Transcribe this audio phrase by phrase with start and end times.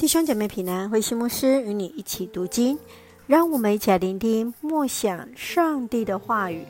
[0.00, 2.78] 弟兄姐妹平安，慧馨牧师与你一起读经，
[3.26, 6.64] 让我们一起来聆听默想上帝的话语。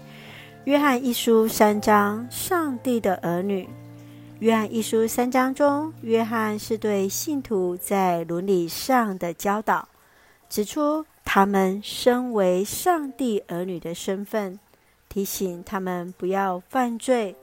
[0.64, 3.68] 约翰一书三章，上帝的儿女。
[4.40, 9.88] 约翰一书三章中，约翰是对信徒在伦理上的教导，
[10.48, 14.58] 指出他们身为上帝儿女的身份，
[15.08, 17.36] 提醒他们不要犯罪，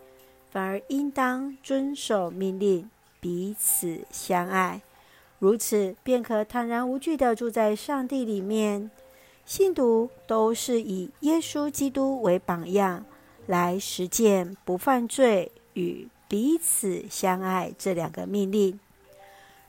[0.51, 2.89] 反而应当遵守命令，
[3.21, 4.81] 彼此相爱。
[5.39, 8.89] 如此，便可坦然无惧地住在上帝里面。
[9.45, 13.05] 信徒都是以耶稣基督为榜样，
[13.45, 18.79] 来实践不犯罪与彼此相爱这两个命令。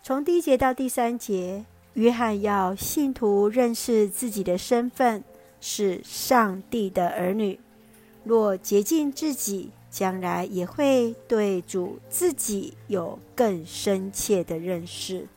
[0.03, 1.65] 从第一节到第三节，
[1.95, 5.23] 约翰要信徒认识自己的身份
[5.61, 7.61] 是上帝的儿女。
[8.25, 15.29] 若洁净自己，将来也会对主自己有更深切的认识。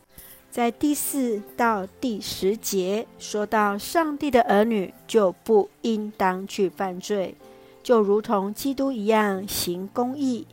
[0.52, 7.36] 在第四到第十节说到，上帝的儿女就不应当去犯罪，
[7.82, 10.46] 就如同基督一样行公义。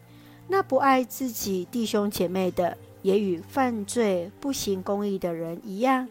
[0.47, 6.07] 那不爱自己弟兄姐妹的，也与犯罪不行公义的人一样，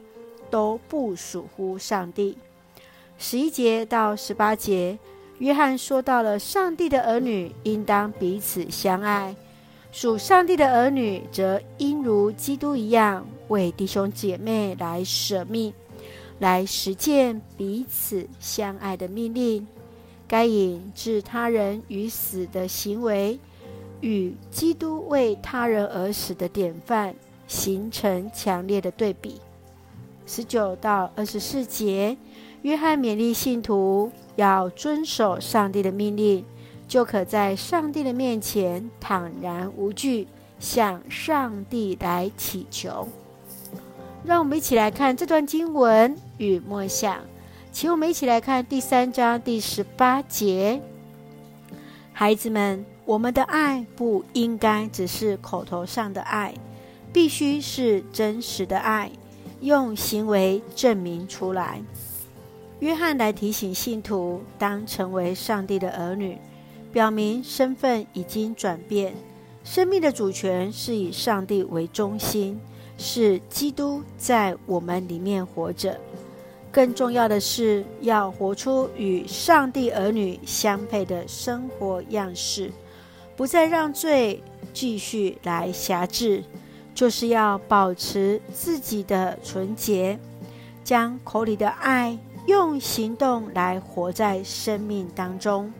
[0.49, 2.37] 都不属乎上帝。
[3.17, 4.99] 十一节到十八节，
[5.37, 9.33] 约翰说到了上帝的儿女应当彼此相爱。
[9.91, 15.73] 属上帝的儿女，则应如基督一样，为弟兄姐妹来舍命，
[16.39, 19.65] 来实践彼此相爱的命令。
[20.27, 23.39] 该隐置他人于死的行为，
[24.01, 27.15] 与基督为他人而死的典范，
[27.47, 29.39] 形成强烈的对比。
[30.25, 32.17] 十九到二十四节，
[32.61, 36.43] 约翰勉励信徒要遵守上帝的命令。
[36.87, 40.27] 就可在上帝的面前坦然无惧，
[40.59, 43.07] 向上帝来祈求。
[44.23, 47.19] 让我们一起来看这段经文与默想，
[47.71, 50.81] 请我们一起来看第三章第十八节。
[52.13, 56.53] 孩子们，我们的爱不应该只是口头上的爱，
[57.13, 59.11] 必须是真实的爱，
[59.61, 61.81] 用行为证明出来。
[62.79, 66.37] 约翰来提醒信徒，当成为上帝的儿女。
[66.97, 69.13] 表明身份已经转变，
[69.63, 72.59] 生命的主权是以上帝为中心，
[72.97, 75.95] 是基督在我们里面活着。
[76.71, 82.71] 更重要的是，要活出与上帝儿女相配的生活样式，
[83.35, 84.41] 不再让罪
[84.73, 86.43] 继续来辖制，
[86.95, 90.17] 就是要保持自己的纯洁，
[90.83, 95.71] 将口里的爱用行动来活在生命当中。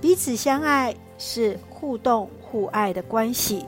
[0.00, 3.66] 彼此相爱是互动互爱的关系，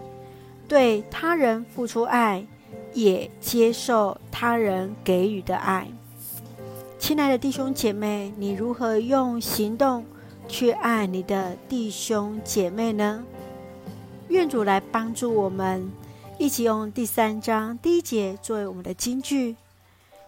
[0.69, 2.47] 对他人付出爱，
[2.95, 5.89] 也接受他人给予的爱。
[6.99, 10.05] 亲爱的弟兄姐妹，你如何用行动
[10.47, 13.25] 去爱你的弟兄姐妹呢？
[14.29, 15.91] 愿主来帮助我们，
[16.39, 19.57] 一起用第三章第一节作为我们的金句。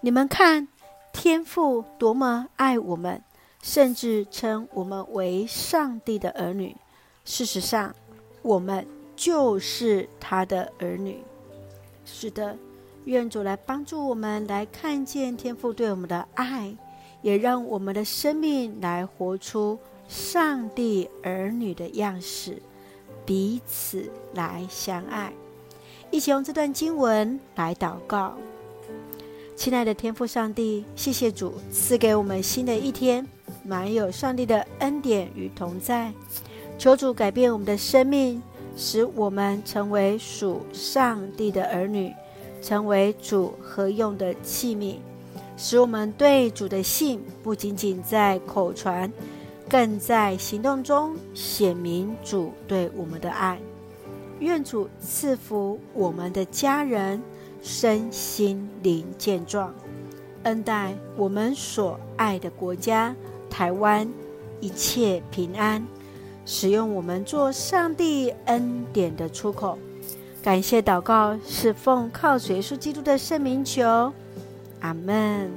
[0.00, 0.66] 你们看，
[1.12, 3.22] 天父多么爱我们！
[3.62, 6.76] 甚至称我们为上帝的儿女。
[7.24, 7.94] 事实上，
[8.42, 11.22] 我们就是他的儿女。
[12.04, 12.58] 是的，
[13.04, 16.76] 愿主来帮助我们，来看见天父对我们的爱，
[17.22, 19.78] 也让我们的生命来活出
[20.08, 22.60] 上帝儿女的样式，
[23.24, 25.32] 彼此来相爱。
[26.10, 28.36] 一起用这段经文来祷告。
[29.54, 33.24] 亲爱的天父上帝，谢谢主赐给我们新的一天。
[33.64, 36.12] 满有上帝的恩典与同在，
[36.78, 38.42] 求主改变我们的生命，
[38.76, 42.12] 使我们成为属上帝的儿女，
[42.60, 44.96] 成为主合用的器皿，
[45.56, 49.12] 使我们对主的信不仅仅在口传，
[49.68, 53.58] 更在行动中显明主对我们的爱。
[54.40, 57.22] 愿主赐福我们的家人
[57.62, 59.72] 身心灵健壮，
[60.42, 63.14] 恩待我们所爱的国家。
[63.52, 64.08] 台湾
[64.60, 65.86] 一切平安，
[66.46, 69.78] 使用我们做上帝恩典的出口。
[70.42, 74.10] 感谢祷告，是奉靠耶稣基督的圣名求，
[74.80, 75.50] 阿门。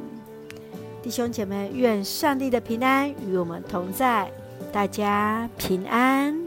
[1.01, 4.29] 弟兄姐妹，愿上帝的平安与我们同在，
[4.73, 6.44] 大家平安。